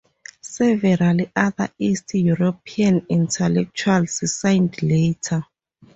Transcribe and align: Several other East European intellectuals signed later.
Several 0.41 1.19
other 1.35 1.69
East 1.77 2.15
European 2.15 3.05
intellectuals 3.07 4.33
signed 4.35 4.81
later. 4.81 5.45